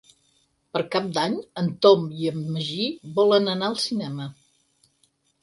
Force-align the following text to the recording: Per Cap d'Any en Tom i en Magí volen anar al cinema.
Per 0.77 0.79
Cap 0.95 1.11
d'Any 1.17 1.35
en 1.63 1.69
Tom 1.87 2.07
i 2.23 2.31
en 2.31 2.41
Magí 2.57 2.89
volen 3.21 3.53
anar 3.55 3.71
al 3.71 3.79
cinema. 3.87 4.29